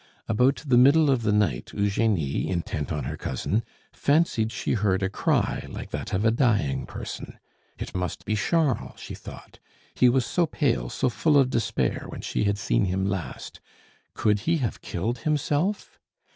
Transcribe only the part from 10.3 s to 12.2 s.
pale, so full of despair